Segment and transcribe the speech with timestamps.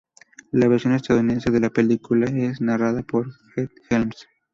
[0.51, 4.27] La versión estadounidense de la película es narrada por Ed Helms.